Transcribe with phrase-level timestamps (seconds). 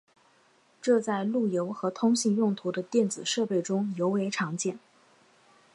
[0.81, 4.79] 这在路由和通信用途的电子设备中尤为常见。